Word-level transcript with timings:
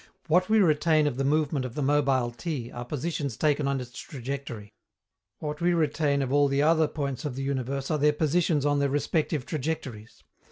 What 0.25 0.49
we 0.49 0.57
retain 0.61 1.05
of 1.05 1.17
the 1.17 1.23
movement 1.23 1.63
of 1.63 1.75
the 1.75 1.83
mobile 1.83 2.31
T 2.31 2.71
are 2.71 2.83
positions 2.83 3.37
taken 3.37 3.67
on 3.67 3.79
its 3.79 3.95
trajectory. 3.99 4.73
What 5.37 5.61
we 5.61 5.75
retain 5.75 6.23
of 6.23 6.33
all 6.33 6.47
the 6.47 6.63
other 6.63 6.87
points 6.87 7.23
of 7.23 7.35
the 7.35 7.43
universe 7.43 7.91
are 7.91 7.99
their 7.99 8.11
positions 8.11 8.65
on 8.65 8.79
their 8.79 8.89
respective 8.89 9.45
trajectories. 9.45 10.23